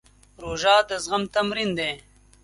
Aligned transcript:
روژه 0.41 0.75
د 0.89 0.91
زغم 1.03 1.23
تمرین 1.35 1.69
دی. 1.79 1.91